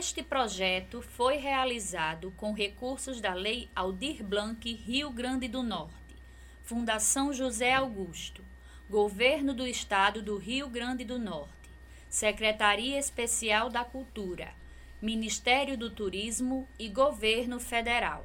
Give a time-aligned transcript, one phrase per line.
[0.00, 6.16] Este projeto foi realizado com recursos da Lei Aldir Blanc Rio Grande do Norte,
[6.62, 8.42] Fundação José Augusto,
[8.88, 11.68] Governo do Estado do Rio Grande do Norte,
[12.08, 14.54] Secretaria Especial da Cultura,
[15.02, 18.24] Ministério do Turismo e Governo Federal.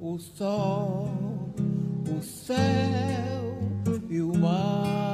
[0.00, 1.10] O sol,
[2.10, 2.56] o céu
[4.08, 5.05] e o mar.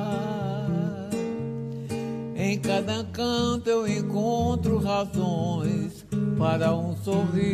[2.62, 6.06] Cada canto eu encontro razões
[6.38, 7.52] para um sorriso.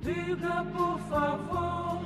[0.00, 2.00] Diga por favor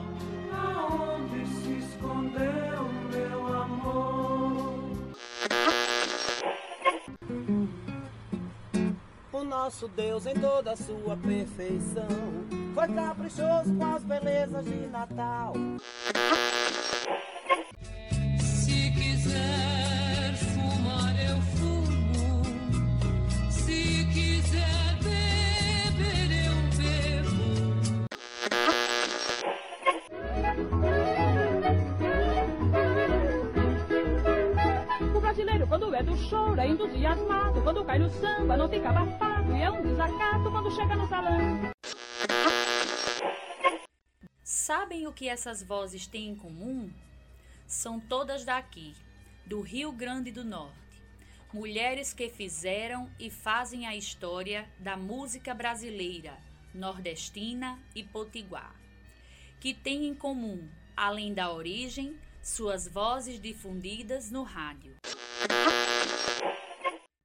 [0.53, 4.91] aonde se escondeu meu amor.
[9.33, 15.55] O nosso Deus em toda a sua perfeição foi caprichoso com as belezas de Natal.
[18.39, 22.43] Se quiser fumar, eu fumo.
[23.49, 27.49] Se quiser beber, eu bebo.
[35.17, 37.63] O brasileiro, quando é do choro, é entusiasmado.
[37.63, 39.57] Quando cai no samba, não fica abafado.
[39.57, 41.76] E é um desacato quando chega no salão.
[44.97, 46.91] Sabem o que essas vozes têm em comum?
[47.67, 48.97] São todas daqui,
[49.45, 51.03] do Rio Grande do Norte.
[51.53, 56.39] Mulheres que fizeram e fazem a história da música brasileira,
[56.73, 58.75] nordestina e potiguar.
[59.61, 60.67] Que têm em comum,
[60.97, 64.97] além da origem, suas vozes difundidas no rádio.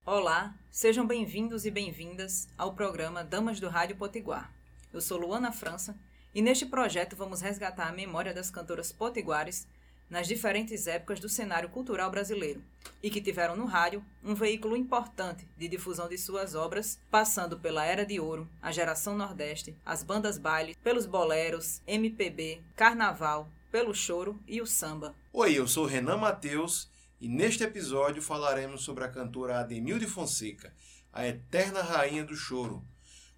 [0.05, 4.53] Olá, sejam bem-vindos e bem-vindas ao programa Damas do Rádio Potiguar.
[4.91, 5.97] Eu sou Luana França
[6.33, 9.67] e neste projeto vamos resgatar a memória das cantoras potiguares
[10.09, 12.61] nas diferentes épocas do cenário cultural brasileiro
[13.01, 17.85] e que tiveram no rádio um veículo importante de difusão de suas obras, passando pela
[17.85, 24.37] Era de Ouro, a Geração Nordeste, as bandas baile, pelos boleros, MPB, carnaval, pelo choro
[24.45, 25.15] e o samba.
[25.31, 26.89] Oi, eu sou Renan Mateus
[27.21, 30.73] e neste episódio falaremos sobre a cantora Ademilde Fonseca,
[31.13, 32.83] a eterna rainha do choro.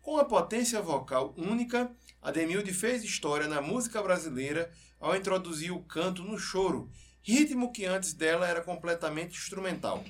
[0.01, 6.23] Com a potência vocal única, Ademilde fez história na música brasileira ao introduzir o canto
[6.23, 6.89] no choro,
[7.21, 10.01] ritmo que antes dela era completamente instrumental.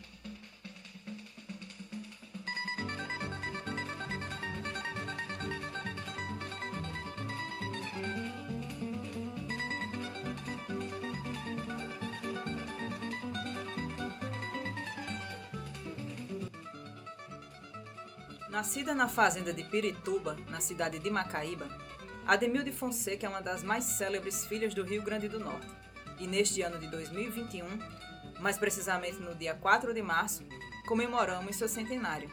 [18.52, 21.68] Nascida na fazenda de Pirituba, na cidade de Macaíba,
[22.26, 25.68] Ademilde Fonseca é uma das mais célebres filhas do Rio Grande do Norte.
[26.18, 27.68] E neste ano de 2021,
[28.40, 30.44] mais precisamente no dia 4 de março,
[30.88, 32.30] comemoramos seu centenário.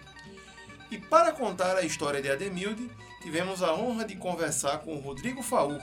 [0.92, 2.88] E para contar a história de Ademilde,
[3.20, 5.80] tivemos a honra de conversar com Rodrigo Faur,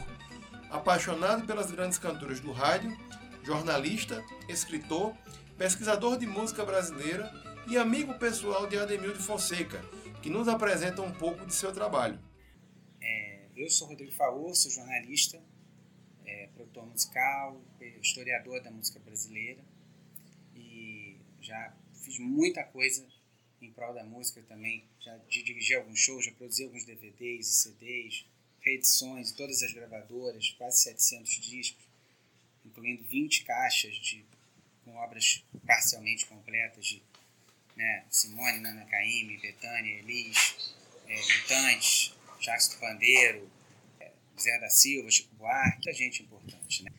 [0.70, 2.98] apaixonado pelas grandes cantoras do rádio,
[3.44, 5.14] jornalista, escritor,
[5.58, 7.30] pesquisador de música brasileira
[7.68, 9.82] e amigo pessoal de Ademilde Fonseca,
[10.22, 12.18] que nos apresenta um pouco de seu trabalho.
[13.58, 15.42] Eu sou Rodrigo Faur, sou jornalista,
[16.24, 17.60] é, produtor musical,
[18.00, 19.60] historiador da música brasileira
[20.56, 23.04] e já fiz muita coisa
[23.60, 24.84] em prol da música também.
[25.00, 28.26] Já dirigi alguns shows, já produzi alguns DVDs e CDs,
[28.62, 31.84] reedições, todas as gravadoras, quase 700 discos,
[32.64, 34.24] incluindo 20 caixas de,
[34.86, 37.02] com obras parcialmente completas de
[37.76, 40.76] né, Simone, Nana Caymmi, Betânia, Elis,
[41.08, 43.50] é, Mutantes, Jacques do Pandeiro,
[44.00, 46.84] é, Zé da Silva, Chico Buarque, muita gente importante.
[46.84, 46.92] Né?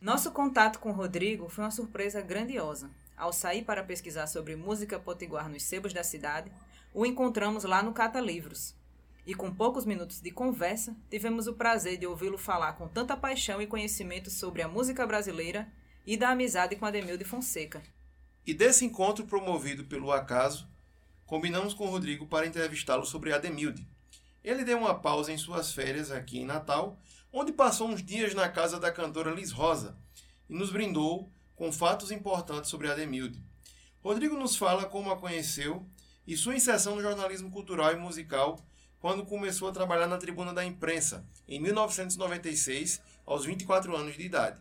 [0.00, 2.90] Nosso contato com o Rodrigo foi uma surpresa grandiosa.
[3.16, 6.50] Ao sair para pesquisar sobre música potiguar nos sebos da cidade,
[6.92, 8.74] o encontramos lá no Cata Livros.
[9.24, 13.62] E com poucos minutos de conversa, tivemos o prazer de ouvi-lo falar com tanta paixão
[13.62, 15.72] e conhecimento sobre a música brasileira
[16.04, 17.80] e da amizade com Ademilde Fonseca.
[18.44, 20.68] E desse encontro promovido pelo Acaso,
[21.24, 23.86] combinamos com o Rodrigo para entrevistá-lo sobre Ademilde.
[24.44, 26.98] Ele deu uma pausa em suas férias aqui em Natal,
[27.32, 29.96] onde passou uns dias na casa da cantora Liz Rosa
[30.48, 33.42] e nos brindou com fatos importantes sobre Ademilde.
[34.02, 35.86] Rodrigo nos fala como a conheceu
[36.26, 38.58] e sua inserção no jornalismo cultural e musical
[38.98, 44.60] quando começou a trabalhar na Tribuna da Imprensa, em 1996, aos 24 anos de idade.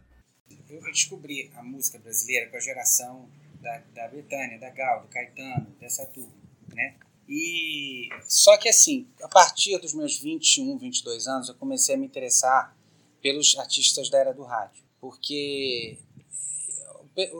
[0.70, 3.30] Eu descobri a música brasileira com a geração
[3.62, 6.34] da, da Betânia, da Gal, do Caetano, dessa turma,
[6.74, 6.96] né?
[7.28, 12.06] E só que assim, a partir dos meus 21, 22 anos, eu comecei a me
[12.06, 12.76] interessar
[13.22, 15.98] pelos artistas da era do rádio, porque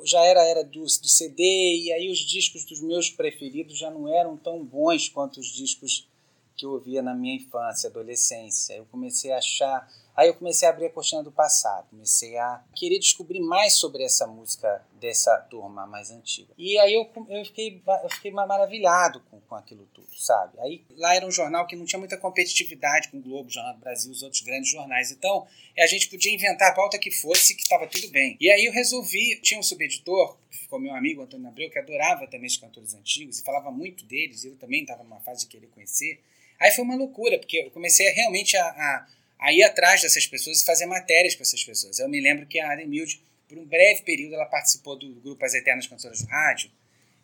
[0.04, 3.90] já era a era do, do CD e aí os discos dos meus preferidos já
[3.90, 6.08] não eram tão bons quanto os discos
[6.56, 8.74] que eu ouvia na minha infância, adolescência.
[8.74, 12.64] Eu comecei a achar Aí eu comecei a abrir a cortina do passado, comecei a
[12.76, 16.54] querer descobrir mais sobre essa música dessa turma mais antiga.
[16.58, 20.60] E aí eu, eu, fiquei, eu fiquei maravilhado com, com aquilo tudo, sabe?
[20.60, 23.80] Aí lá era um jornal que não tinha muita competitividade com o Globo, Jornal do
[23.80, 25.12] Brasil, os outros grandes jornais.
[25.12, 25.48] Então
[25.78, 28.38] a gente podia inventar a pauta que fosse, que estava tudo bem.
[28.40, 32.28] E aí eu resolvi, tinha um subeditor, que ficou meu amigo Antônio Abreu, que adorava
[32.28, 35.68] também os cantores antigos e falava muito deles, eu também estava numa fase de querer
[35.68, 36.22] conhecer.
[36.60, 39.08] Aí foi uma loucura, porque eu comecei realmente a, a
[39.42, 41.98] a ir atrás dessas pessoas e fazer matérias com essas pessoas.
[41.98, 45.56] Eu me lembro que a Ademilde, por um breve período, ela participou do grupo As
[45.56, 46.70] Eternas Cantoras do Rádio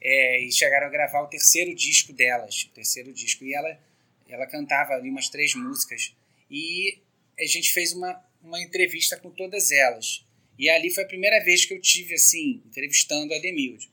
[0.01, 3.45] é, e chegaram a gravar o terceiro disco delas, o terceiro disco.
[3.45, 3.79] E ela,
[4.27, 6.15] ela cantava ali umas três músicas.
[6.49, 6.97] E
[7.39, 10.25] a gente fez uma, uma entrevista com todas elas.
[10.57, 13.91] E ali foi a primeira vez que eu tive, assim, entrevistando a Ademilde.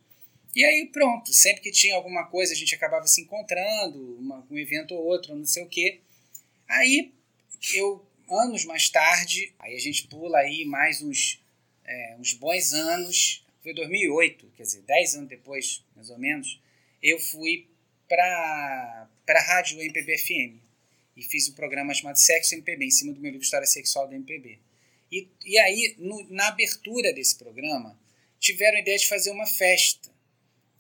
[0.57, 4.57] E aí pronto, sempre que tinha alguma coisa a gente acabava se encontrando, uma, um
[4.57, 6.01] evento ou outro, não sei o quê.
[6.69, 7.13] Aí
[7.75, 11.43] eu anos mais tarde, aí a gente pula aí mais uns,
[11.85, 16.61] é, uns bons anos, foi 2008, quer dizer, 10 anos depois, mais ou menos,
[17.03, 17.67] eu fui
[18.09, 20.63] para a rádio MPB FM
[21.17, 24.15] e fiz um programa chamado Sexo MPB, em cima do meu livro História Sexual do
[24.15, 24.59] MPB.
[25.11, 27.99] E, e aí, no, na abertura desse programa,
[28.41, 30.14] tiveram a ideia de fazer uma festa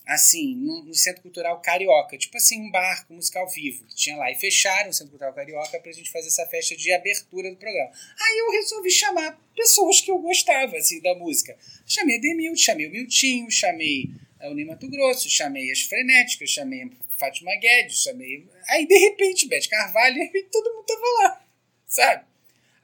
[0.06, 4.30] assim, no, no, Centro Cultural Carioca, tipo assim, um barco musical vivo que tinha lá.
[4.30, 7.90] E fecharam o Centro Cultural Carioca pra gente fazer essa festa de abertura do programa.
[8.20, 11.56] Aí eu resolvi chamar pessoas que eu gostava, assim, da música.
[11.86, 14.10] Chamei a Demilde, chamei o Miltinho, chamei
[14.42, 18.46] o Unimato Grosso, chamei as Frenéticas, chamei a Fátima Guedes, chamei...
[18.68, 21.46] Aí, de repente, Beth Carvalho, e todo mundo tava lá,
[21.86, 22.24] sabe?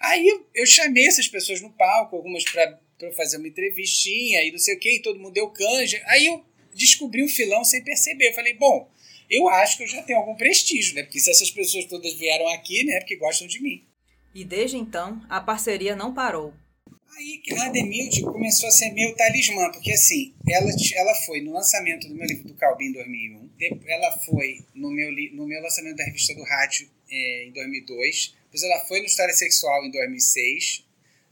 [0.01, 2.79] Aí eu, chamei essas pessoas no palco, algumas pra
[3.15, 6.03] fazer uma entrevistinha e não sei o que, e todo mundo deu canja.
[6.07, 6.43] Aí eu
[6.75, 8.29] descobri o filão sem perceber.
[8.29, 8.91] Eu falei, bom,
[9.31, 11.03] eu acho que eu já tenho algum prestígio, né?
[11.03, 12.95] Porque se essas pessoas todas vieram aqui, né?
[12.95, 13.85] É porque gostam de mim.
[14.35, 16.55] E desde então, a parceria não parou.
[17.17, 22.09] Aí a Demilde começou a ser meu talismã, porque assim, ela, ela foi no lançamento
[22.09, 23.51] do meu livro do Calbi em 2001,
[23.87, 28.63] ela foi no meu, no meu lançamento da revista do rádio é, em 2002, depois
[28.63, 30.85] ela foi no História Sexual em 2006,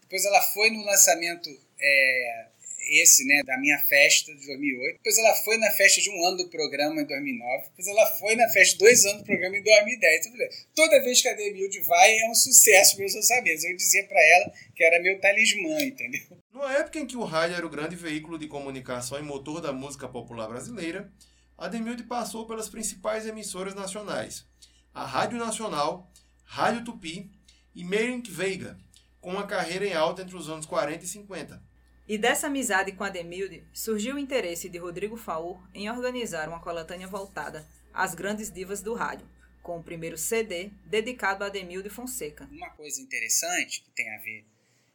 [0.02, 1.49] depois ela foi no lançamento
[1.81, 2.46] é,
[2.88, 4.96] esse, né, da minha festa de 2008.
[4.96, 7.69] Depois ela foi na festa de um ano do programa em 2009.
[7.69, 10.26] Depois ela foi na festa de dois anos do programa em 2010.
[10.26, 13.64] Então, toda vez que a Demilde vai é um sucesso meus lançamentos.
[13.64, 16.23] Eu dizia para ela que era meu talismã, entendeu?
[16.52, 19.73] Numa época em que o rádio era o grande veículo de comunicação e motor da
[19.73, 21.12] música popular brasileira,
[21.56, 24.46] a Demilde passou pelas principais emissoras nacionais,
[24.94, 26.12] a Rádio Nacional,
[26.44, 27.31] Rádio Tupi
[27.75, 28.79] e Meirink Veiga,
[29.20, 31.68] com uma carreira em alta entre os anos 40 e 50.
[32.08, 37.06] E dessa amizade com Ademilde surgiu o interesse de Rodrigo Faur em organizar uma coletânea
[37.06, 39.28] voltada às grandes divas do rádio,
[39.62, 42.49] com o primeiro CD dedicado a Ademilde Fonseca.
[42.50, 44.46] Uma coisa interessante que tem a ver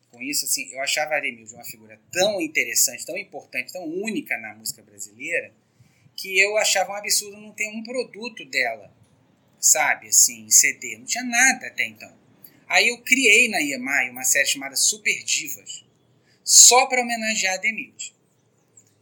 [0.10, 4.56] com isso, assim, eu achava Ademilde uma figura tão interessante, tão importante, tão única na
[4.56, 5.54] música brasileira,
[6.16, 8.92] que eu achava um absurdo não ter um produto dela,
[9.60, 10.98] sabe, assim, CD.
[10.98, 12.12] Não tinha nada até então.
[12.68, 15.86] Aí eu criei na EMI uma série chamada Super Divas,
[16.44, 18.14] só para homenagear a Demilde.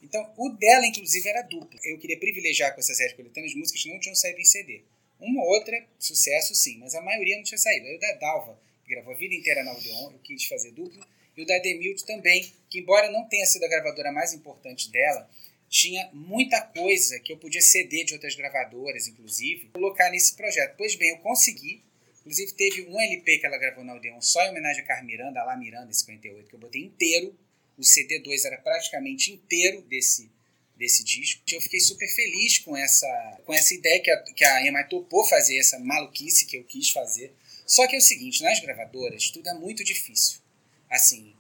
[0.02, 1.80] Então, o dela, inclusive, era duplo.
[1.84, 4.82] Eu queria privilegiar com essa série coletâneas músicas que não tinham saído em CD.
[5.20, 7.86] Uma ou outra, sucesso sim, mas a maioria não tinha saído.
[7.86, 11.06] Aí o da Dalva, que gravou a vida inteira na Odeon, eu quis fazer duplo.
[11.38, 15.30] E o da Demilde também, que embora não tenha sido a gravadora mais importante dela,
[15.70, 20.76] tinha muita coisa que eu podia ceder de outras gravadoras, inclusive, colocar nesse projeto.
[20.76, 21.82] Pois bem, eu consegui,
[22.22, 25.42] Inclusive, teve um LP que ela gravou na Odeon só em homenagem a Carmen Miranda,
[25.42, 27.36] a lá Miranda, 58, que eu botei inteiro.
[27.78, 30.30] O CD2 era praticamente inteiro desse,
[30.78, 31.42] desse disco.
[31.52, 35.26] Eu fiquei super feliz com essa, com essa ideia que a, que a EMI topou
[35.26, 37.34] fazer, essa maluquice que eu quis fazer.
[37.66, 40.40] Só que é o seguinte, nas gravadoras, tudo é muito difícil.
[40.90, 41.34] Assim,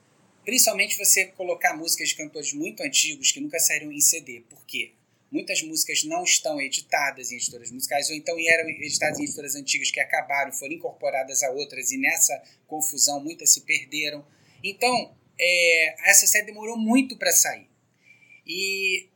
[0.44, 4.42] principalmente você colocar músicas de cantores muito antigos que nunca saíram em CD.
[4.50, 4.94] Por quê?
[5.32, 9.90] Muitas músicas não estão editadas em editoras musicais, ou então eram editadas em editoras antigas
[9.90, 14.26] que acabaram, foram incorporadas a outras, e nessa confusão muitas se perderam.
[14.62, 17.70] Então, é, essa série demorou muito para sair.
[18.46, 19.08] E,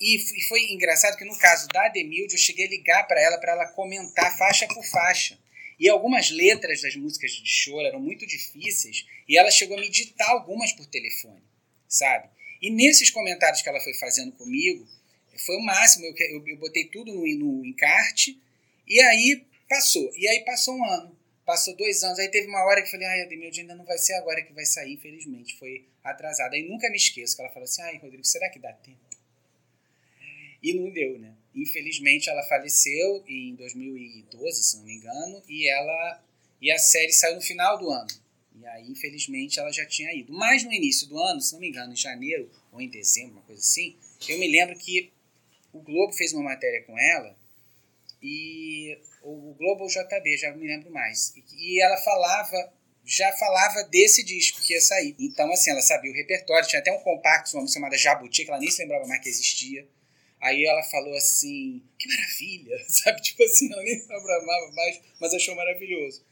[0.00, 3.52] e, foi engraçado que no caso da Demilde, eu cheguei a ligar para ela para
[3.52, 5.38] ela comentar faixa por faixa.
[5.78, 9.90] E algumas letras das músicas de choro eram muito difíceis, e ela chegou a me
[9.90, 11.42] ditar algumas por telefone,
[11.86, 12.30] sabe?
[12.62, 14.88] E nesses comentários que ela foi fazendo comigo,
[15.38, 18.40] Foi o máximo, eu, eu, eu botei tudo no, no encarte,
[18.86, 20.10] e aí passou.
[20.16, 23.06] E aí passou um ano, passou dois anos, aí teve uma hora que eu falei,
[23.06, 26.54] ai, Ademilde, ainda não vai ser agora que vai sair, infelizmente, foi atrasado.
[26.54, 28.98] Aí nunca me esqueço que ela falou assim, ai, Rodrigo, será que dá tempo?
[30.62, 31.34] E não deu, né?
[31.54, 36.22] Infelizmente ela faleceu em 2012, se não me engano, e ela
[36.60, 38.08] e a série saiu no final do ano.
[38.58, 40.32] E aí, infelizmente, ela já tinha ido.
[40.32, 43.42] Mas no início do ano, se não me engano, em janeiro ou em dezembro, uma
[43.42, 43.94] coisa assim,
[44.28, 45.12] eu me lembro que
[45.76, 47.36] o Globo fez uma matéria com ela
[48.22, 51.34] e o Globo JB, já me lembro mais.
[51.52, 52.72] E ela falava,
[53.04, 55.14] já falava desse disco que ia sair.
[55.18, 58.50] Então, assim, ela sabia o repertório, tinha até um compacto, uma música chamada Jabuti, que
[58.50, 59.86] ela nem se lembrava mais que existia.
[60.40, 63.20] Aí ela falou assim, que maravilha, sabe?
[63.20, 66.24] Tipo assim, ela nem se lembrava mais, mas achou maravilhoso.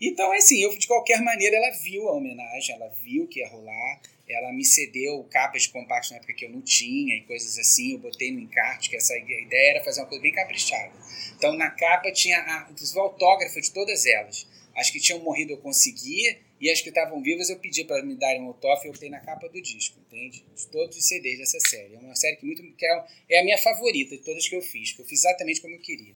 [0.00, 4.00] Então, assim, eu de qualquer maneira, ela viu a homenagem, ela viu que ia rolar,
[4.32, 7.92] ela me cedeu capas de compacto na época que eu não tinha e coisas assim,
[7.92, 10.92] eu botei no encarte, que essa ideia era fazer uma coisa bem caprichada.
[11.36, 14.46] Então, na capa tinha a, inclusive o autógrafo de todas elas.
[14.74, 18.14] As que tinham morrido eu conseguia, e as que estavam vivas eu pedi para me
[18.14, 20.44] darem um autógrafo e eu botei na capa do disco, entende?
[20.54, 21.94] De todos os CDs dessa série.
[21.94, 24.62] É uma série que, muito, que é, é a minha favorita de todas que eu
[24.62, 26.14] fiz, que eu fiz exatamente como eu queria.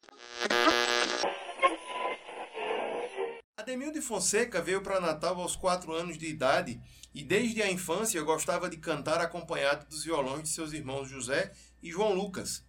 [3.65, 6.79] Ademilde Fonseca veio para Natal aos 4 anos de idade
[7.15, 11.51] e desde a infância gostava de cantar acompanhado dos violões de seus irmãos José
[11.83, 12.63] e João Lucas.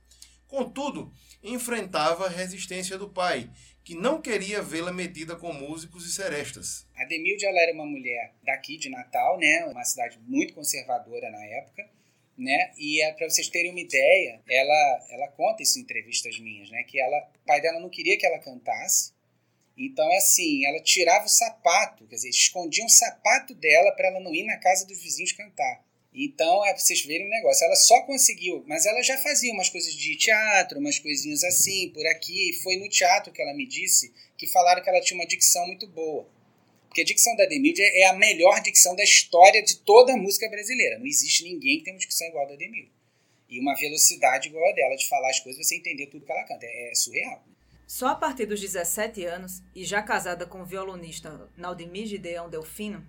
[0.47, 1.11] Contudo,
[1.43, 3.51] enfrentava a resistência do pai,
[3.83, 6.87] que não queria vê-la metida com músicos e serestas.
[6.95, 11.43] A Demilde ela era uma mulher daqui de Natal, né, uma cidade muito conservadora na
[11.43, 11.89] época,
[12.37, 12.71] né?
[12.77, 16.83] E é, para vocês terem uma ideia, ela ela conta isso em entrevistas minhas, né,
[16.83, 19.13] que ela, o pai dela não queria que ela cantasse.
[19.77, 24.33] Então, assim, ela tirava o sapato, quer dizer, escondia um sapato dela para ela não
[24.33, 25.83] ir na casa dos vizinhos cantar.
[26.13, 27.65] Então, é pra vocês verem o negócio.
[27.65, 32.07] Ela só conseguiu, mas ela já fazia umas coisas de teatro, umas coisinhas assim, por
[32.07, 32.51] aqui.
[32.51, 35.67] E foi no teatro que ela me disse que falaram que ela tinha uma dicção
[35.67, 36.25] muito boa.
[36.87, 40.47] Porque a dicção da Demilde é a melhor dicção da história de toda a música
[40.47, 40.97] brasileira.
[40.97, 42.93] Não existe ninguém que tenha uma dicção igual a da Demilde.
[43.49, 46.45] E uma velocidade igual a dela de falar as coisas, você entender tudo que ela
[46.45, 46.65] canta.
[46.65, 47.43] É, é surreal.
[47.87, 53.05] Só a partir dos 17 anos, e já casada com o violonista Naudimir Gideão Delfino,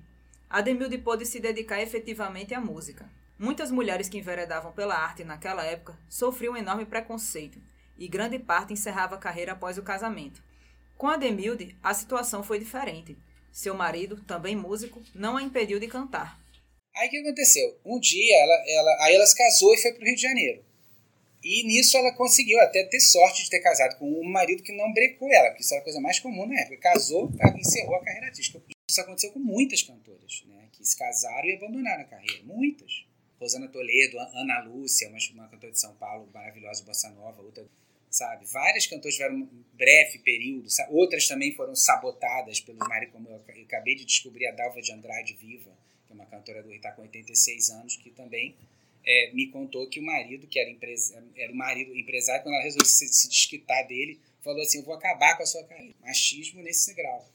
[0.51, 3.09] Ademilde pôde se dedicar efetivamente à música.
[3.39, 7.59] Muitas mulheres que enveredavam pela arte naquela época sofriam um enorme preconceito,
[7.99, 10.43] e grande parte encerrava a carreira após o casamento.
[10.97, 13.17] Com Ademilde, a situação foi diferente.
[13.51, 16.39] Seu marido, também músico, não a impediu de cantar.
[16.95, 17.79] Aí o que aconteceu?
[17.85, 20.66] Um dia, ela, ela, aí ela se casou e foi para o Rio de Janeiro.
[21.49, 24.93] E nisso ela conseguiu até ter sorte de ter casado com um marido que não
[24.93, 26.77] brecou ela, porque isso era a coisa mais comum na época.
[26.79, 28.61] Casou, encerrou a carreira artística.
[28.91, 30.69] Isso aconteceu com muitas cantoras, né?
[30.73, 32.43] Que se casaram e abandonaram a carreira.
[32.43, 33.07] Muitas.
[33.39, 37.65] Rosana Toledo, Ana Lúcia, uma, uma cantora de São Paulo maravilhosa, bossa nova, outra,
[38.11, 38.45] sabe?
[38.47, 40.93] Várias cantoras tiveram um breve período, sabe?
[40.93, 44.91] outras também foram sabotadas pelo marido, como eu, eu acabei de descobrir a Dalva de
[44.91, 45.71] Andrade Viva,
[46.07, 48.57] que é uma cantora do Rio, com 86 anos, que também
[49.07, 52.65] é, me contou que o marido, que era, empresa, era o marido empresário, quando ela
[52.65, 55.95] resolveu se, se desquitar dele, falou assim: Eu vou acabar com a sua carreira.
[56.01, 57.29] Machismo nesse grau.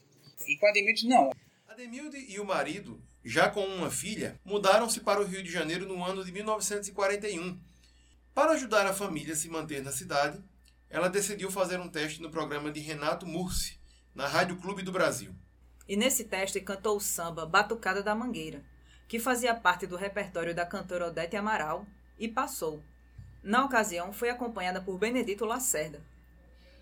[0.46, 1.32] E com a Ademilde, não.
[1.68, 6.04] Ademilde e o marido, já com uma filha, mudaram-se para o Rio de Janeiro no
[6.04, 7.58] ano de 1941.
[8.34, 10.44] Para ajudar a família a se manter na cidade,
[10.90, 13.80] ela decidiu fazer um teste no programa de Renato Mursi,
[14.13, 15.34] na Rádio Clube do Brasil.
[15.88, 18.63] E nesse teste cantou o samba Batucada da Mangueira,
[19.12, 21.86] que fazia parte do repertório da cantora Odete Amaral,
[22.18, 22.82] e passou.
[23.44, 26.01] Na ocasião, foi acompanhada por Benedito Lacerda,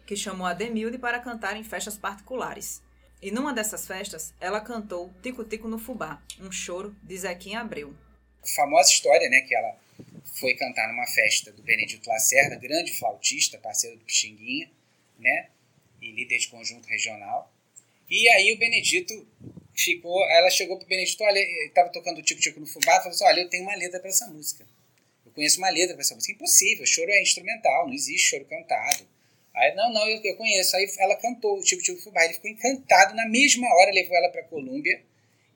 [0.05, 2.83] que chamou a Demilde para cantar em festas particulares.
[3.19, 7.95] E numa dessas festas, ela cantou Tico Tico no Fubá, um choro de Zequinha Abreu.
[8.55, 9.75] Famosa história, né, que ela
[10.39, 14.69] foi cantar numa festa do Benedito Lacerda, grande flautista, parceiro do Pixinguinha,
[15.17, 15.49] né,
[15.99, 17.51] e líder de conjunto regional.
[18.07, 19.27] E aí o Benedito
[19.83, 23.41] ficou, ela chegou pro Benedito, olha, estava tocando Tico Tico no Fubá, falou assim, olha,
[23.41, 24.65] eu tenho uma letra para essa música.
[25.25, 26.33] Eu conheço uma letra para essa música.
[26.33, 29.07] Impossível, choro é instrumental, não existe choro cantado.
[29.53, 30.75] Aí, não, não, eu, eu conheço.
[30.75, 32.23] Aí ela cantou o Tico Tico Fubá.
[32.23, 33.15] Ele ficou encantado.
[33.15, 35.01] Na mesma hora, levou ela para Colômbia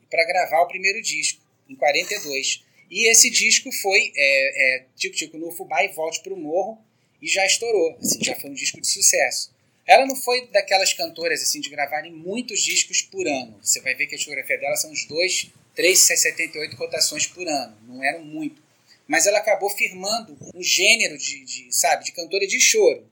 [0.09, 2.63] para gravar o primeiro disco, em 42.
[2.89, 6.83] E esse disco foi é, é, Tico Tico no Fubá e Volte para o Morro.
[7.21, 7.97] E já estourou.
[7.99, 9.52] Assim, já foi um disco de sucesso.
[9.85, 13.59] Ela não foi daquelas cantoras assim de gravarem muitos discos por ano.
[13.61, 17.77] Você vai ver que a discografia dela são uns 2, 3, 78 rotações por ano.
[17.87, 18.61] Não eram muito.
[19.05, 23.05] Mas ela acabou firmando um gênero de, de sabe, de cantora de choro.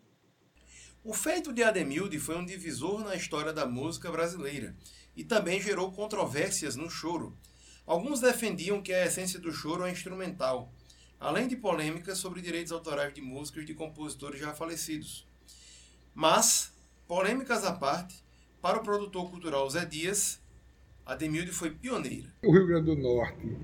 [1.04, 4.76] O feito de Ademilde foi um divisor na história da música brasileira
[5.16, 7.38] e também gerou controvérsias no choro.
[7.86, 10.72] Alguns defendiam que a essência do choro é instrumental.
[11.20, 15.28] além de polêmicas sobre direitos autorais de músicas de compositores já falecidos.
[16.14, 16.74] Mas,
[17.08, 18.24] polêmicas à parte,
[18.62, 20.40] para o produtor cultural Zé Dias,
[21.06, 22.28] a Demilde foi pioneira.
[22.44, 23.58] O Rio Grande do Norte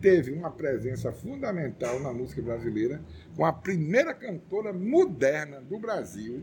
[0.00, 3.02] teve uma presença fundamental na música brasileira,
[3.36, 6.42] com a primeira cantora moderna do Brasil,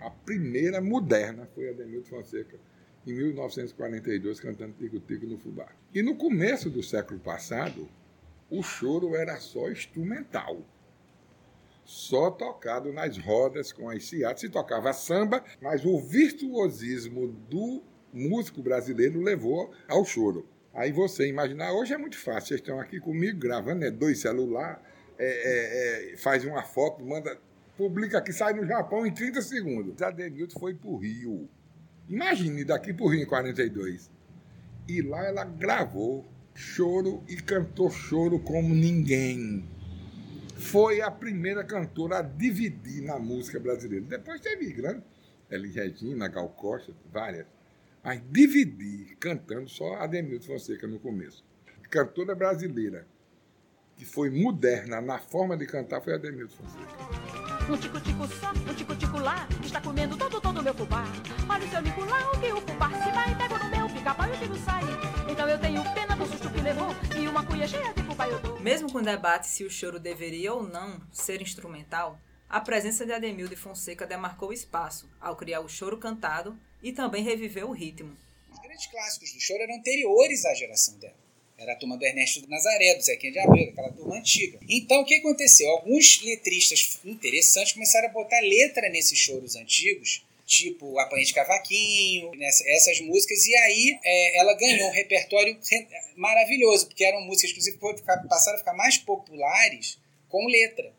[0.00, 2.58] a primeira moderna foi a Demilde Fonseca,
[3.06, 5.68] em 1942, cantando Tico Tico no Fubá.
[5.94, 7.88] E no começo do século passado,
[8.50, 10.62] o choro era só instrumental.
[11.84, 14.40] Só tocado nas rodas com as ciatas.
[14.40, 20.48] Se tocava samba, mas o virtuosismo do músico brasileiro levou ao choro.
[20.72, 22.48] Aí você imaginar, hoje é muito fácil.
[22.48, 23.90] Vocês estão aqui comigo gravando, né?
[23.90, 24.82] dois celular,
[25.18, 27.38] é, é, é, faz uma foto, manda,
[27.76, 30.02] publica aqui, sai no Japão em 30 segundos.
[30.02, 31.48] A Denilton foi para o Rio.
[32.08, 34.10] Imagine daqui para o Rio em 42.
[34.88, 36.24] E lá ela gravou
[36.54, 39.64] choro e cantou choro como ninguém.
[40.64, 44.06] Foi a primeira cantora a dividir na música brasileira.
[44.06, 45.04] Depois teve grande,
[45.50, 47.46] Elis Regina, Gal Costa, várias.
[48.02, 51.44] Mas dividir cantando só Ademilton Fonseca no começo.
[51.90, 53.06] Cantora brasileira
[53.94, 57.70] que foi moderna na forma de cantar foi Ademilton Fonseca.
[57.70, 61.04] Um tico-tico só, um tico-tico lá, está comendo todo, todo o meu fubá.
[61.48, 64.28] Olha o seu Nico lá, o que o fubá se vai, pega no meu pica-pau
[64.28, 64.82] e o tiro sai.
[65.30, 66.23] Então eu tenho pena do
[66.64, 66.88] levou
[67.20, 68.58] e uma cuia cheia de eu dou.
[68.58, 72.18] Mesmo com o debate se o choro deveria ou não ser instrumental,
[72.48, 77.68] a presença de Ademilde Fonseca demarcou espaço ao criar o choro cantado e também reviveu
[77.68, 78.16] o ritmo.
[78.50, 81.22] Os grandes clássicos do choro eram anteriores à geração dela.
[81.58, 84.58] Era a turma do Ernesto de Nazaré, do Zequinha de Abreu, aquela turma antiga.
[84.66, 85.68] Então, o que aconteceu?
[85.68, 92.62] Alguns letristas interessantes começaram a botar letra nesses choros antigos, tipo Apanhei de Cavaquinho, nessa,
[92.70, 97.78] essas músicas, e aí é, ela ganhou um repertório re- maravilhoso, porque eram músicas, que
[98.28, 99.98] passaram a ficar mais populares
[100.28, 100.94] com letra.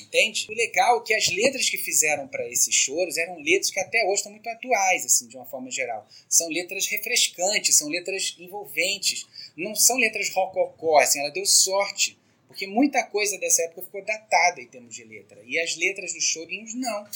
[0.00, 0.46] Entende?
[0.48, 4.02] O legal é que as letras que fizeram para esses choros eram letras que até
[4.06, 6.08] hoje estão muito atuais, assim, de uma forma geral.
[6.26, 9.26] São letras refrescantes, são letras envolventes.
[9.54, 12.18] Não são letras rococó, assim, ela deu sorte.
[12.48, 15.42] Porque muita coisa dessa época ficou datada em termos de letra.
[15.44, 17.06] E as letras dos chorinhos, não.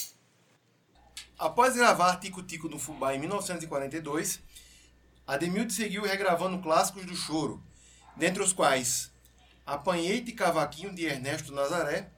[1.38, 4.40] Após gravar Tico Tico no Fubá em 1942,
[5.24, 7.62] Ademilde seguiu regravando clássicos do choro,
[8.16, 9.12] dentre os quais
[9.64, 12.11] Apanhei de Cavaquinho de Ernesto Nazaré,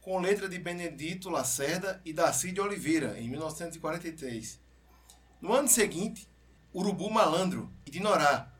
[0.00, 4.58] com letra de Benedito Lacerda e Darcy de Oliveira, em 1943.
[5.40, 6.26] No ano seguinte,
[6.74, 8.50] Urubu Malandro e de Norá,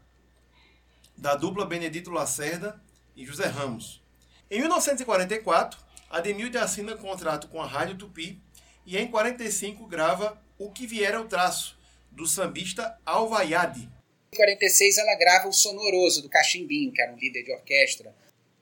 [1.16, 2.80] da dupla Benedito Lacerda
[3.16, 4.04] e José Ramos.
[4.48, 8.45] Em 1944, Ademilde assina contrato com a Rádio Tupi
[8.86, 11.76] e em 45 grava O Que Vier ao Traço,
[12.10, 13.90] do sambista Alvaiade.
[14.32, 18.14] Em 46 ela grava o Sonoroso, do Cachimbinho, que era um líder de orquestra.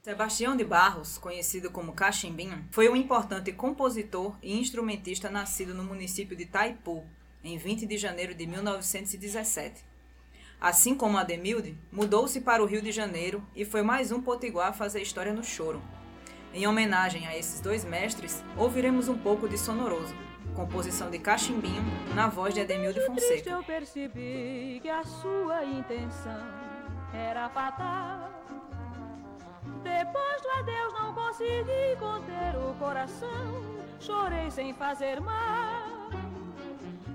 [0.03, 6.37] Sebastião de Barros, conhecido como Cachimbinho, foi um importante compositor e instrumentista nascido no município
[6.37, 7.05] de Taipu,
[7.43, 9.85] em 20 de janeiro de 1917.
[10.61, 14.73] Assim como Ademilde, mudou-se para o Rio de Janeiro e foi mais um potiguar a
[14.73, 15.83] fazer história no choro.
[16.55, 20.15] Em homenagem a esses dois mestres, ouviremos um pouco de Sonoroso,
[20.55, 21.83] composição de Cachimbinho,
[22.15, 23.51] na voz de Triste Fonseca.
[23.51, 26.47] eu percebi que a sua intenção
[27.13, 28.31] era fatal.
[29.83, 33.61] Depois do adeus não consegui conter o coração,
[33.99, 36.09] chorei sem fazer mal.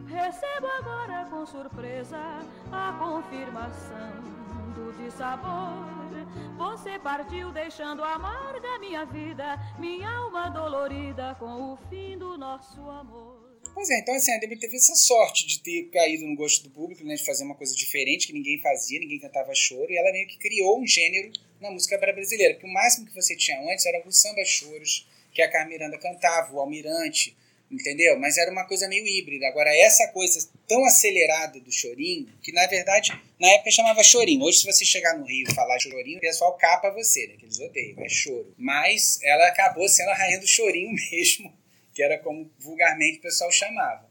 [0.06, 2.20] Recebo agora com surpresa
[2.74, 4.12] a confirmação
[4.76, 6.09] do dissabor.
[6.58, 13.50] Você partiu deixando amarga minha vida, minha alma dolorida com o fim do nosso amor.
[13.74, 16.70] Pois é, então assim, a Demi teve essa sorte de ter caído no gosto do
[16.70, 20.12] público, né, de fazer uma coisa diferente que ninguém fazia, ninguém cantava choro, e ela
[20.12, 23.86] meio que criou um gênero na música brasileira, porque o máximo que você tinha antes
[23.86, 27.38] eram os samba-choros, que a Carmen Miranda cantava, o Almirante,
[27.70, 28.20] entendeu?
[28.20, 29.48] Mas era uma coisa meio híbrida.
[29.48, 34.44] Agora, essa coisa tão acelerada do chorinho, que na verdade, na época chamava chorinho.
[34.44, 37.34] Hoje, se você chegar no Rio e falar chorinho, o pessoal capa você, né?
[37.34, 38.54] Que eles odeiam, é choro.
[38.56, 41.52] Mas ela acabou sendo a rainha do chorinho mesmo,
[41.94, 44.08] que era como vulgarmente o pessoal chamava.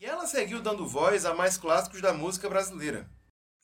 [0.00, 3.08] E ela seguiu dando voz a mais clássicos da música brasileira.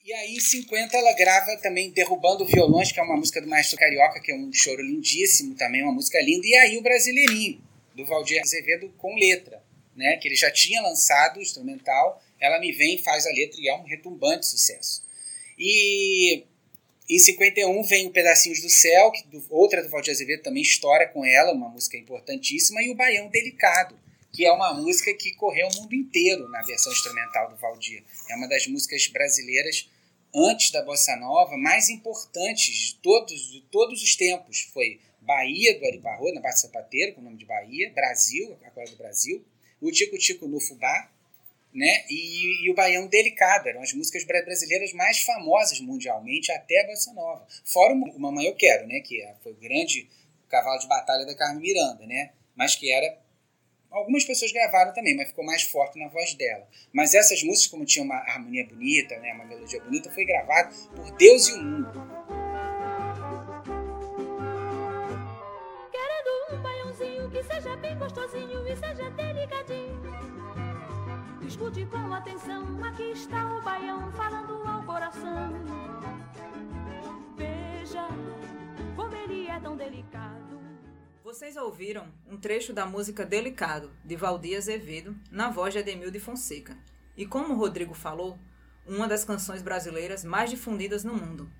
[0.04, 3.76] E aí, em 50, ela grava também Derrubando Violões, que é uma música do Maestro
[3.76, 6.46] Carioca, que é um choro lindíssimo também, uma música linda.
[6.46, 7.60] E aí, o Brasileirinho,
[7.94, 9.62] do Valdir Azevedo, com letra,
[9.96, 10.16] né?
[10.16, 12.22] Que ele já tinha lançado o instrumental.
[12.40, 15.04] Ela me vem, faz a letra e é um retumbante sucesso.
[15.58, 16.44] E
[17.08, 21.08] em 51 vem o Pedacinhos do Céu, que do, outra do Valdir Azevedo também estoura
[21.08, 23.98] com ela, uma música importantíssima, e o Baião Delicado,
[24.32, 28.04] que é uma música que correu o mundo inteiro na versão instrumental do Valdir.
[28.28, 29.88] É uma das músicas brasileiras
[30.34, 34.68] antes da bossa nova mais importantes de todos, de todos os tempos.
[34.72, 38.70] Foi Bahia do Ari Barroso, na Bate Sapateiro, com o nome de Bahia, Brasil, a
[38.70, 39.44] Coreia do Brasil,
[39.80, 41.10] o Tico Tico no Fubá,
[41.74, 42.04] né?
[42.08, 47.12] E, e, o Baião Delicado, eram as músicas brasileiras mais famosas mundialmente até a Bossa
[47.12, 47.46] Nova.
[47.64, 49.00] Fora o Mamãe Eu Quero, né?
[49.00, 50.08] Que é, foi o grande
[50.48, 52.32] cavalo de batalha da Carmen Miranda, né?
[52.56, 53.18] Mas que era
[53.90, 56.68] Algumas pessoas gravaram também, mas ficou mais forte na voz dela.
[56.92, 61.10] Mas essas músicas, como tinha uma harmonia bonita, né, uma melodia bonita, foi gravado por
[61.16, 62.37] Deus e o mundo.
[71.58, 75.52] Escute com atenção, aqui está o baião falando ao coração.
[77.36, 78.06] Veja
[78.94, 80.60] como ele é tão delicado.
[81.24, 86.20] Vocês ouviram um trecho da música Delicado, de Valdir Azevedo, na voz de Ademil de
[86.20, 86.78] Fonseca.
[87.16, 88.38] E como o Rodrigo falou,
[88.86, 91.50] uma das canções brasileiras mais difundidas no mundo.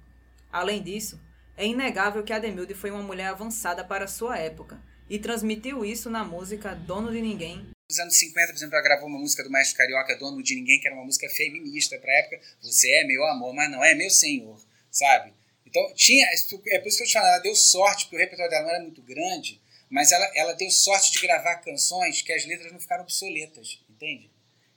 [0.52, 1.20] Além disso,
[1.56, 4.80] é inegável que Ademilde foi uma mulher avançada para sua época
[5.10, 7.76] e transmitiu isso na música Dono de Ninguém.
[7.90, 10.78] Nos anos 50, por exemplo, ela gravou uma música do Maestro Carioca, Dono de Ninguém,
[10.78, 12.38] que era uma música feminista para a época.
[12.60, 15.32] Você é meu amor, mas não é meu senhor, sabe?
[15.64, 18.50] Então, tinha, é por isso que eu te falo, ela deu sorte, porque o repertório
[18.50, 22.44] dela não era muito grande, mas ela, ela deu sorte de gravar canções que as
[22.44, 24.30] letras não ficaram obsoletas, entende?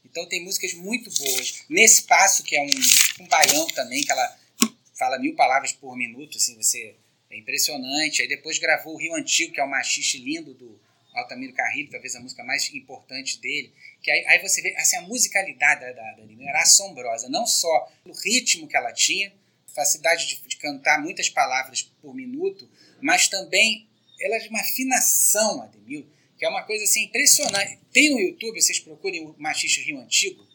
[0.06, 1.66] Então tem músicas muito boas.
[1.68, 4.40] Nesse passo, que é um, um baião também, que ela
[4.98, 6.96] fala mil palavras por minuto, assim, você
[7.30, 8.22] é impressionante.
[8.22, 10.80] Aí depois gravou o Rio Antigo, que é o machixe lindo do
[11.14, 13.74] Altamiro Carrilho, talvez a música mais importante dele.
[14.02, 16.16] Que aí, aí você vê, assim, a musicalidade da, da,
[16.48, 19.34] era assombrosa, não só o ritmo que ela tinha,
[19.74, 22.70] facilidade de, de cantar muitas palavras por minuto,
[23.02, 23.88] mas também
[24.20, 27.80] ela de uma afinação, Ademil, que é uma coisa assim impressionante.
[27.92, 30.46] Tem no YouTube, vocês procurem o Machista Rio Antigo,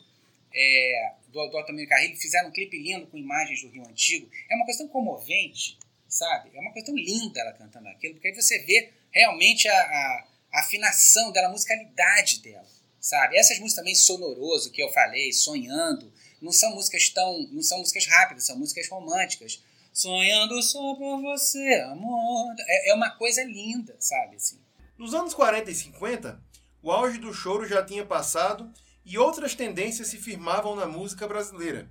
[0.54, 4.28] é, do, do Altamiro Carrilho, fizeram um clipe lindo com imagens do Rio Antigo.
[4.50, 6.50] É uma coisa tão comovente, sabe?
[6.54, 10.28] É uma coisa tão linda ela cantando aquilo, porque aí você vê realmente a, a,
[10.52, 12.66] a afinação dela, a musicalidade dela,
[13.00, 13.36] sabe?
[13.36, 18.06] Essas músicas também sonoroso que eu falei, sonhando, não são músicas tão, não são músicas
[18.06, 19.62] rápidas, são músicas românticas.
[19.92, 22.54] Sonhando só por você, amor.
[22.68, 24.36] É, é uma coisa linda, sabe?
[24.36, 24.60] Assim.
[24.98, 26.38] Nos anos 40 e 50,
[26.82, 28.70] o auge do choro já tinha passado
[29.04, 31.88] e outras tendências se firmavam na música brasileira,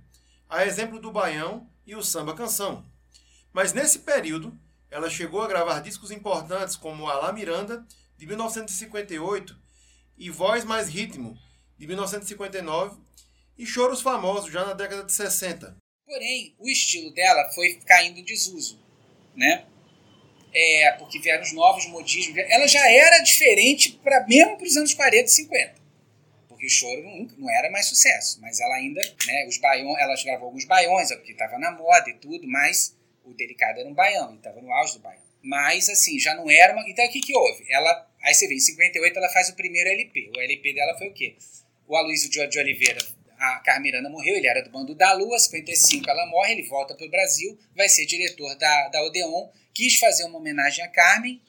[0.48, 2.84] a exemplo do baião e o samba canção.
[3.52, 4.56] Mas nesse período,
[4.90, 7.86] ela chegou a gravar discos importantes como Alá Miranda,
[8.16, 9.56] de 1958,
[10.18, 11.36] e Voz Mais Ritmo,
[11.78, 12.98] de 1959,
[13.58, 15.76] e choros famosos já na década de 60.
[16.04, 18.80] Porém, o estilo dela foi caindo em desuso,
[19.34, 19.66] né?
[20.54, 22.38] É, porque vieram os novos modismos.
[22.38, 25.74] Ela já era diferente para mesmo para os anos 40 e 50.
[26.48, 28.40] Porque o choro não, não era mais sucesso.
[28.40, 29.46] Mas ela ainda, né?
[29.48, 33.80] Os baiões, ela gravou alguns baiões, porque estava na moda e tudo, mas o delicado
[33.80, 35.25] era um baião, e estava no auge do baião.
[35.46, 36.82] Mas, assim, já não era uma.
[36.88, 37.64] Então, o que, que houve?
[37.70, 40.32] Ela, aí você vê, em 58 ela faz o primeiro LP.
[40.36, 41.36] O LP dela foi o quê?
[41.86, 42.98] O Aloysio de Oliveira
[43.38, 47.06] a Carmiranda morreu, ele era do bando da Lua, 55 ela morre, ele volta para
[47.06, 51.40] o Brasil, vai ser diretor da, da Odeon, quis fazer uma homenagem a Carmen,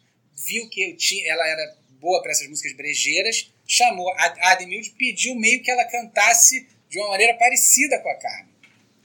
[0.45, 5.63] viu que tinha, ela era boa para essas músicas brejeiras, chamou a Ademilde, pediu meio
[5.63, 8.53] que ela cantasse de uma maneira parecida com a Carmen.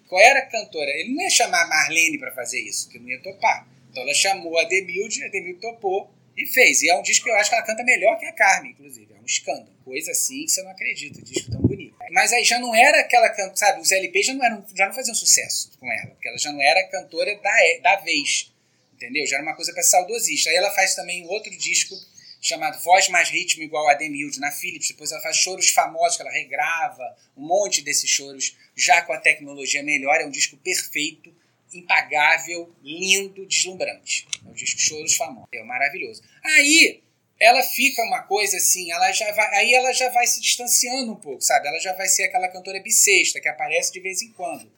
[0.08, 0.90] Qual era a cantora?
[0.90, 3.66] Ele não ia chamar a Marlene para fazer isso, que não ia topar.
[3.92, 6.82] Então ela chamou a Ademilde, a Ademilde topou e fez.
[6.82, 9.12] E é um disco que eu acho que ela canta melhor que a Carmen, inclusive.
[9.14, 9.70] É um escândalo.
[9.84, 11.94] Coisa assim que você não acredita, um disco tão bonito.
[12.10, 13.82] Mas aí já não era aquela cantora, sabe?
[13.82, 16.62] Os LPs já não, eram, já não faziam sucesso com ela, porque ela já não
[16.62, 17.52] era cantora da,
[17.82, 18.50] da vez,
[18.94, 19.26] entendeu?
[19.26, 20.48] Já era uma coisa para saudosista.
[20.48, 21.94] Aí ela faz também outro disco
[22.40, 24.88] chamado Voz Mais Ritmo igual a Demilde na Philips.
[24.88, 29.18] Depois ela faz choros famosos que ela regrava, um monte desses choros já com a
[29.18, 30.20] tecnologia melhor.
[30.20, 31.34] É um disco perfeito,
[31.74, 34.26] impagável, lindo, deslumbrante.
[34.44, 35.48] É um disco choros famosos.
[35.52, 36.22] É maravilhoso.
[36.44, 37.02] Aí
[37.40, 41.16] ela fica uma coisa assim, ela já vai, aí ela já vai se distanciando um
[41.16, 41.66] pouco, sabe?
[41.66, 44.70] Ela já vai ser aquela cantora bissexta que aparece de vez em quando.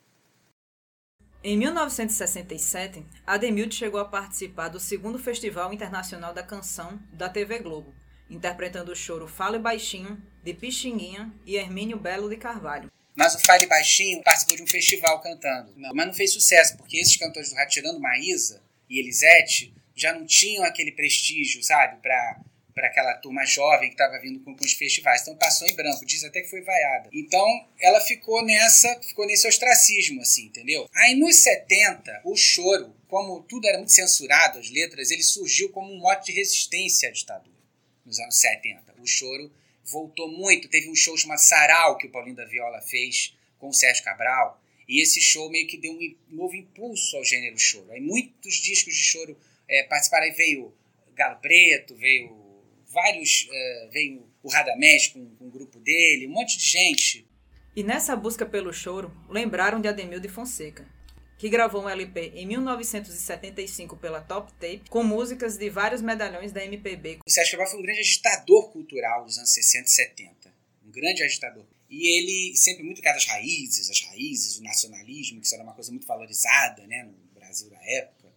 [1.42, 7.94] Em 1967, Ademilde chegou a participar do segundo Festival Internacional da Canção da TV Globo,
[8.30, 12.90] interpretando o choro Fale Baixinho, de Pixinguinha e Hermínio Belo de Carvalho.
[13.14, 15.94] Mas o Fale Baixinho participou de um festival cantando, não.
[15.94, 20.26] mas não fez sucesso, porque esses cantores do Rato, tirando Maísa e Elisete, já não
[20.26, 22.40] tinham aquele prestígio, sabe, para
[22.74, 25.22] para aquela turma jovem que estava vindo com, com, os festivais.
[25.22, 27.08] Então passou em branco, diz até que foi vaiada.
[27.12, 27.46] Então
[27.80, 30.88] ela ficou nessa, ficou nesse ostracismo, assim, entendeu?
[30.92, 35.92] Aí nos 70, o choro, como tudo era muito censurado, as letras, ele surgiu como
[35.92, 37.54] um mote de resistência à ditadura.
[38.04, 38.94] Nos anos 70.
[38.98, 39.52] O choro
[39.84, 40.68] voltou muito.
[40.68, 44.60] Teve um show chamado Sarau, que o Paulinho da Viola fez com o Sérgio Cabral.
[44.88, 47.90] E esse show meio que deu um novo impulso ao gênero choro.
[47.90, 49.36] Aí muitos discos de choro
[49.68, 50.26] é, participaram.
[50.26, 50.72] Aí veio
[51.14, 52.44] Galo Preto, veio
[52.92, 57.26] vários, uh, veio o Radamés com, com o grupo dele, um monte de gente.
[57.74, 60.86] E nessa busca pelo choro, lembraram de Ademildo Fonseca,
[61.38, 66.64] que gravou um LP em 1975 pela Top Tape, com músicas de vários medalhões da
[66.64, 67.18] MPB.
[67.26, 70.54] O Sérgio Cabral foi um grande agitador cultural dos anos 60 e 70.
[70.86, 71.64] Um grande agitador.
[71.90, 75.74] E ele sempre muito ligado às raízes, as raízes, o nacionalismo, que isso era uma
[75.74, 78.32] coisa muito valorizada né, no Brasil da época.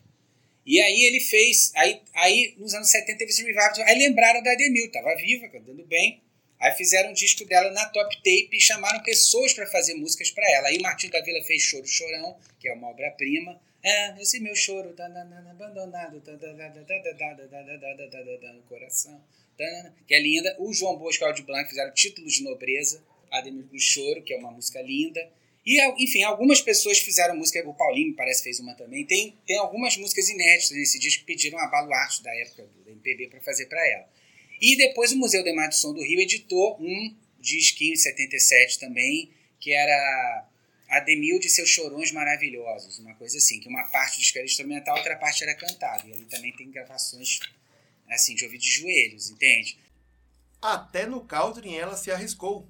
[0.66, 4.52] E aí ele fez, aí, aí nos anos 70 teve esse revival, aí lembraram da
[4.52, 6.22] Ademil, estava viva, cantando bem,
[6.60, 10.50] Aí fizeram um disco dela na Top Tape e chamaram pessoas para fazer músicas para
[10.52, 10.68] ela.
[10.70, 13.60] Aí o Martinho da Vila fez Choro Chorão, que é uma obra-prima.
[13.84, 16.20] É, esse meu choro abandonado
[18.54, 19.22] no coração,
[20.08, 20.56] que é linda.
[20.60, 24.34] O João Bosco e o Aldi Blanc fizeram Títulos de Nobreza, Ademir do Choro, que
[24.34, 25.30] é uma música linda.
[25.66, 29.06] E, enfim, algumas pessoas fizeram música, o Paulinho parece fez uma também.
[29.06, 33.28] Tem, tem algumas músicas inéditas nesse disco que pediram a Baluarte da época do MPB
[33.28, 34.08] para fazer para ela.
[34.62, 38.80] E depois o Museu de Imagem do Som do Rio editou um disquinho em 77
[38.80, 40.48] também, que era
[40.90, 45.18] Ademil de seus chorões maravilhosos, uma coisa assim, que uma parte disco era instrumental, outra
[45.18, 46.08] parte era cantada.
[46.08, 47.40] E ali também tem gravações
[48.10, 49.78] assim de ouvir de joelhos, entende?
[50.62, 52.68] Até no country ela se arriscou.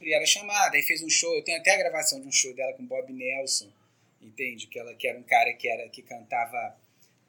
[0.00, 2.54] E era chamada, aí fez um show, eu tenho até a gravação de um show
[2.54, 3.72] dela com Bob Nelson,
[4.20, 4.68] entende?
[4.68, 6.78] Que ela que era um cara que era que cantava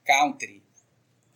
[0.06, 0.62] country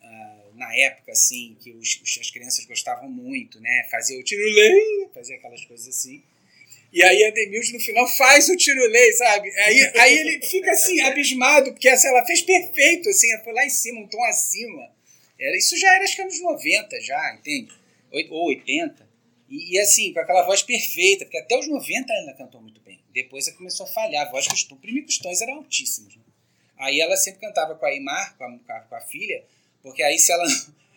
[0.04, 3.88] uh, na época, assim, que os, as crianças gostavam muito, né?
[3.90, 6.24] Fazia o tirulei, fazia aquelas coisas assim.
[6.94, 9.50] E aí a Demilde no final faz o tirulei, sabe?
[9.50, 13.66] Aí, aí ele fica assim, abismado, porque assim, ela fez perfeito, assim, ela foi lá
[13.66, 14.94] em cima, um tom acima.
[15.40, 17.74] Era, isso já era acho que anos 90 já, entende?
[18.30, 19.10] Ou 80.
[19.50, 23.02] E, e, assim, com aquela voz perfeita, porque até os 90 ela cantou muito bem.
[23.12, 24.46] Depois ela começou a falhar, a voz.
[24.80, 26.16] Primeiro os tons eram altíssimos.
[26.16, 26.24] Né?
[26.78, 29.44] Aí ela sempre cantava com a Imar, com a, com a filha,
[29.82, 30.46] porque aí se ela.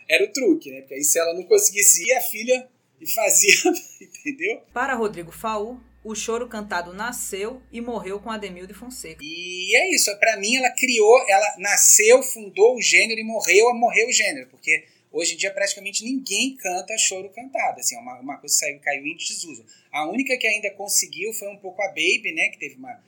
[0.06, 0.80] Era o truque, né?
[0.80, 2.68] Porque aí se ela não conseguisse ir, a filha
[3.00, 4.60] e fazia, entendeu?
[4.72, 9.18] Para Rodrigo Faú, o choro cantado nasceu e morreu com Ademil de Fonseca.
[9.22, 14.08] E é isso, para mim ela criou, ela nasceu, fundou o gênero e morreu, morreu
[14.08, 18.36] o gênero, porque hoje em dia praticamente ninguém canta choro cantado, assim, é uma, uma
[18.36, 19.64] coisa que saiu, caiu em desuso.
[19.90, 23.02] A única que ainda conseguiu foi um pouco a Baby, né, que teve uma,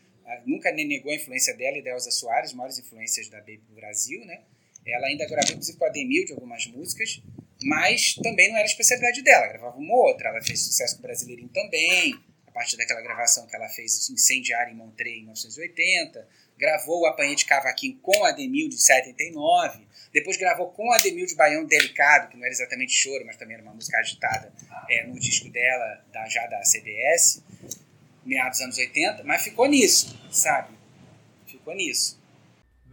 [0.47, 4.25] nunca negou a influência dela e da Elza Soares, maiores influências da Baby no Brasil,
[4.25, 4.41] né,
[4.87, 7.21] ela ainda gravou, inclusive, com a Demil de algumas músicas,
[7.63, 9.49] mas também não era a especialidade dela.
[9.49, 10.29] gravava uma outra.
[10.29, 12.15] Ela fez sucesso com o Brasileirinho também,
[12.47, 16.29] a partir daquela gravação que ela fez Incendiário em Montreux em 1980.
[16.59, 19.81] Gravou o Apanhei de Cavaquinho com a Demil de 79.
[20.13, 23.55] Depois gravou com a Demil de Baião Delicado, que não era exatamente choro, mas também
[23.55, 24.53] era uma música agitada
[24.89, 27.43] é, no disco dela, da, já da CBS,
[28.25, 29.25] meados dos anos 80.
[29.25, 30.75] Mas ficou nisso, sabe?
[31.47, 32.19] Ficou nisso.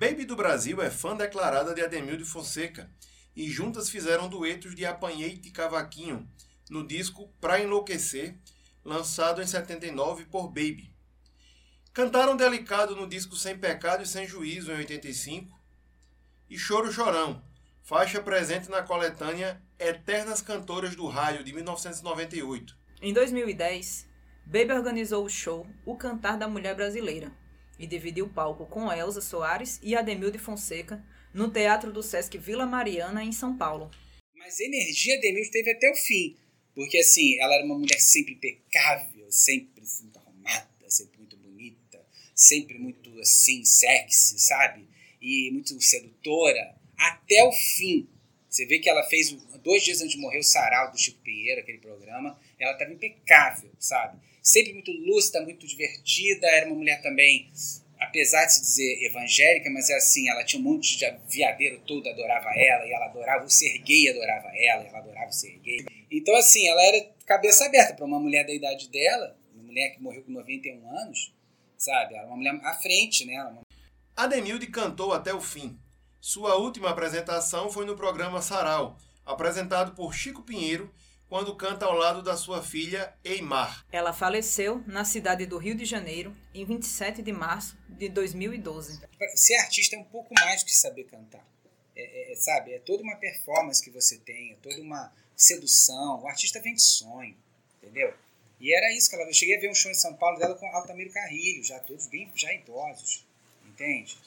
[0.03, 2.91] Baby do Brasil é fã declarada de Ademildo Fonseca
[3.33, 6.29] e juntas fizeram duetos de Apanhei de Cavaquinho
[6.69, 8.37] no disco Pra Enlouquecer,
[8.83, 10.93] lançado em 79 por Baby.
[11.93, 15.57] Cantaram Delicado no disco Sem Pecado e Sem Juízo em 85
[16.49, 17.41] e Choro Chorão,
[17.81, 22.77] faixa presente na coletânea Eternas Cantoras do Rádio de 1998.
[23.01, 24.05] Em 2010,
[24.45, 27.31] Baby organizou o show O Cantar da Mulher Brasileira,
[27.77, 32.65] e dividiu o palco com Elza Soares e Ademilde Fonseca no Teatro do Sesc Vila
[32.65, 33.89] Mariana, em São Paulo.
[34.35, 36.35] Mas a energia Ademilde teve até o fim,
[36.75, 42.05] porque assim, ela era uma mulher sempre impecável, sempre muito arrumada, sempre muito bonita,
[42.35, 44.87] sempre muito assim, sexy, sabe?
[45.21, 48.07] E muito sedutora, até o fim.
[48.49, 49.31] Você vê que ela fez,
[49.63, 53.71] dois dias antes de morrer, o sarau do Chico Pinheiro, aquele programa, ela estava impecável,
[53.79, 54.19] sabe?
[54.43, 56.45] Sempre muito lúcida, muito divertida.
[56.47, 57.49] Era uma mulher também,
[57.97, 62.07] apesar de se dizer evangélica, mas é assim, ela tinha um monte de viadeiro todo
[62.09, 65.57] adorava ela, e ela adorava o ser gay, adorava ela, e ela adorava o ser
[65.59, 65.85] gay.
[66.11, 70.01] Então, assim, ela era cabeça aberta para uma mulher da idade dela, uma mulher que
[70.01, 71.33] morreu com 91 anos,
[71.77, 72.15] sabe?
[72.15, 73.41] Era uma mulher à frente, né?
[73.41, 73.61] Uma...
[74.15, 75.79] Ademilde cantou até o fim.
[76.19, 80.93] Sua última apresentação foi no programa Sarau, apresentado por Chico Pinheiro
[81.33, 83.83] quando canta ao lado da sua filha Eimar.
[83.91, 89.01] Ela faleceu na cidade do Rio de Janeiro em 27 de março de 2012.
[89.33, 91.43] Ser artista é um pouco mais do que saber cantar.
[91.95, 96.21] É, é, é, sabe, é toda uma performance que você tem, é toda uma sedução.
[96.21, 97.35] O artista vem de sonho,
[97.81, 98.13] entendeu?
[98.61, 99.25] E era isso que ela.
[99.25, 102.05] Eu cheguei a ver um show em São Paulo dela com Altamiro Carrilho, já todos
[102.05, 103.25] bem já idosos,
[103.65, 104.19] entende?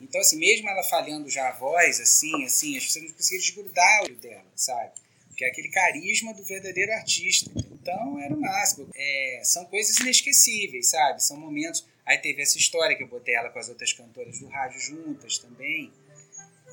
[0.00, 4.00] Então, assim, mesmo ela falhando já a voz, assim, assim, as pessoas não conseguiam desgrudar
[4.00, 5.03] o olho dela, sabe?
[5.36, 7.50] Que é aquele carisma do verdadeiro artista.
[7.56, 8.88] Então era o máximo.
[8.94, 11.22] É, são coisas inesquecíveis, sabe?
[11.22, 11.86] São momentos.
[12.06, 15.38] Aí teve essa história que eu botei ela com as outras cantoras do rádio juntas
[15.38, 15.92] também.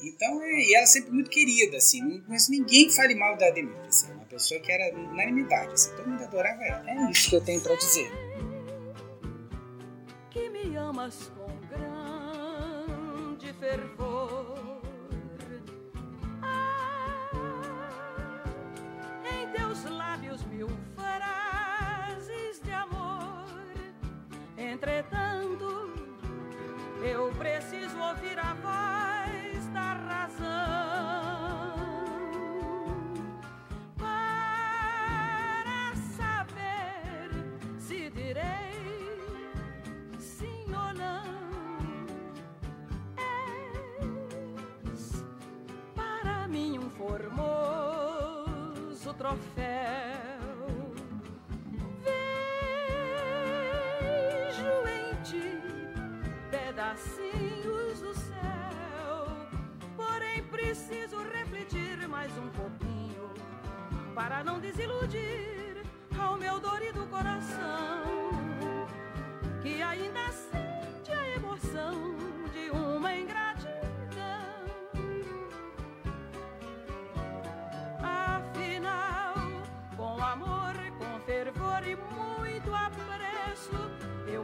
[0.03, 3.47] Então, é, e ela sempre muito querida, assim, não conheço ninguém que fale mal da
[3.47, 6.89] Ademir, assim, uma pessoa que era unanimidade, assim, todo mundo adorava ela.
[6.89, 8.11] É isso que eu tenho para dizer.
[10.31, 14.50] que me amas com grande fervor.
[49.21, 49.70] Troféu.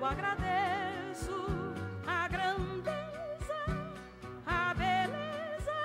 [0.07, 1.35] Agradeço
[2.05, 3.59] a grandeza,
[4.45, 5.77] a beleza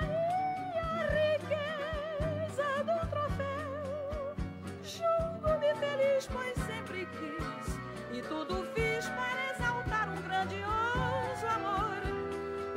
[0.73, 4.35] e a riqueza do troféu.
[4.83, 12.01] Julgo-me feliz, pois sempre quis e tudo fiz para exaltar um grandioso amor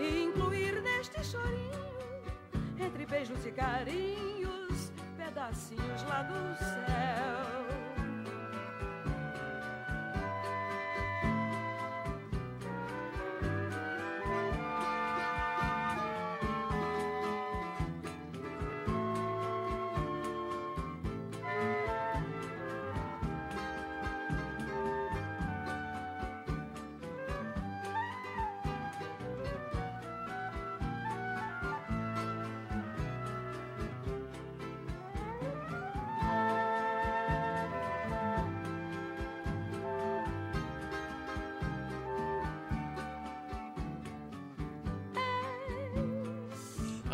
[0.00, 1.86] e incluir neste chorinho,
[2.78, 6.85] entre beijos e carinhos, pedacinhos lá do céu.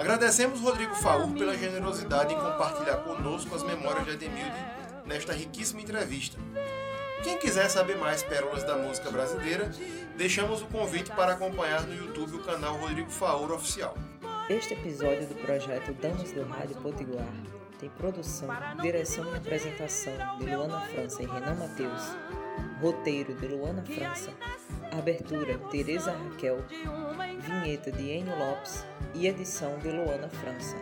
[0.03, 4.57] Agradecemos Rodrigo Faur pela generosidade em compartilhar conosco as memórias de Ademilde
[5.07, 6.37] nesta riquíssima entrevista.
[7.23, 9.71] Quem quiser saber mais pérolas da música brasileira,
[10.17, 13.97] deixamos o convite para acompanhar no YouTube o canal Rodrigo Faur Oficial.
[14.51, 17.33] Este episódio do projeto Damas do Rádio Potiguar
[17.79, 18.49] tem produção,
[18.81, 22.17] direção e apresentação de Luana França e Renan Mateus,
[22.81, 24.33] roteiro de Luana França,
[24.91, 26.59] abertura Teresa Raquel,
[27.43, 30.77] vinheta de Enio Lopes e edição de Luana França.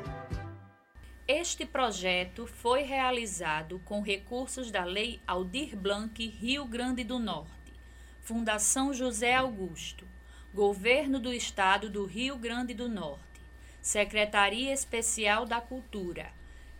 [1.26, 7.72] Este projeto foi realizado com recursos da Lei Aldir Blanc Rio Grande do Norte,
[8.20, 10.06] Fundação José Augusto,
[10.52, 13.40] Governo do Estado do Rio Grande do Norte,
[13.80, 16.30] Secretaria Especial da Cultura,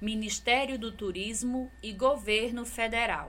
[0.00, 3.28] Ministério do Turismo e Governo Federal.